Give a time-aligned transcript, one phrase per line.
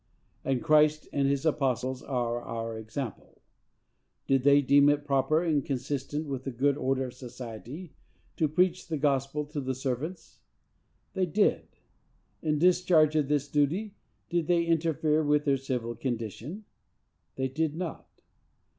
[0.43, 3.43] And Christ and his apostles are our example.
[4.25, 7.93] Did they deem it proper and consistent with the good order of society
[8.37, 10.39] to preach the gospel to the servants?
[11.13, 11.67] They did.
[12.41, 13.93] In discharge of this duty,
[14.27, 16.65] did they interfere with their civil condition?
[17.35, 18.23] They did not.